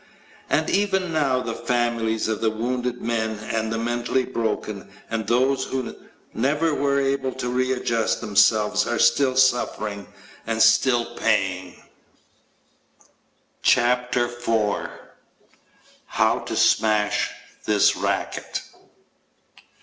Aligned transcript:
And 0.49 0.67
even 0.71 1.13
now 1.13 1.41
the 1.43 1.53
families 1.53 2.27
of 2.27 2.41
the 2.41 2.49
wounded 2.49 3.03
men 3.03 3.37
and 3.37 3.67
of 3.67 3.73
the 3.73 3.77
mentally 3.77 4.25
broken 4.25 4.89
and 5.11 5.27
those 5.27 5.65
who 5.65 5.95
never 6.33 6.73
were 6.73 6.99
able 6.99 7.31
to 7.33 7.47
readjust 7.49 8.19
themselves 8.19 8.87
are 8.87 8.97
still 8.97 9.35
suffering 9.35 10.07
and 10.47 10.59
still 10.59 11.15
paying. 11.17 11.83
CHAPTER 13.61 14.27
FOUR 14.27 14.89
How 16.07 16.39
To 16.39 16.55
Smash 16.57 17.29
This 17.67 17.95
Racket! 17.95 18.63